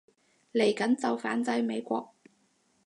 [0.51, 2.15] 嚟緊就反制美國